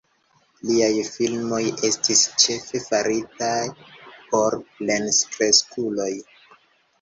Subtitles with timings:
[0.67, 3.61] Liaj filmoj estis ĉefe faritaj
[4.33, 6.11] por plenkreskuloj.